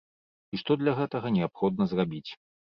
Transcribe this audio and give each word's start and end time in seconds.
І 0.53 0.59
што 0.61 0.77
для 0.79 0.95
гэтага 1.01 1.33
неабходна 1.37 1.91
зрабіць. 1.95 2.27